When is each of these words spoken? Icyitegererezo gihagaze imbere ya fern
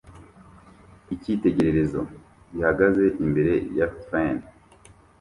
Icyitegererezo 1.13 2.01
gihagaze 2.53 3.03
imbere 3.23 3.53
ya 3.77 3.87
fern 4.05 4.37